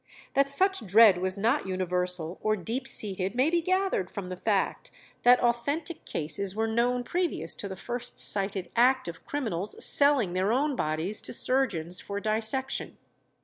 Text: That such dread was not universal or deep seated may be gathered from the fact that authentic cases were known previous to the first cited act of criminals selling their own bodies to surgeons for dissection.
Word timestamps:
That 0.33 0.49
such 0.49 0.83
dread 0.87 1.19
was 1.19 1.37
not 1.37 1.67
universal 1.67 2.39
or 2.41 2.55
deep 2.55 2.87
seated 2.87 3.35
may 3.35 3.51
be 3.51 3.61
gathered 3.61 4.09
from 4.09 4.29
the 4.29 4.35
fact 4.35 4.89
that 5.21 5.39
authentic 5.43 6.05
cases 6.05 6.55
were 6.55 6.65
known 6.65 7.03
previous 7.03 7.53
to 7.57 7.67
the 7.67 7.75
first 7.75 8.17
cited 8.19 8.71
act 8.75 9.07
of 9.07 9.23
criminals 9.27 9.75
selling 9.85 10.33
their 10.33 10.51
own 10.51 10.75
bodies 10.75 11.21
to 11.21 11.33
surgeons 11.33 11.99
for 11.99 12.19
dissection. 12.19 12.97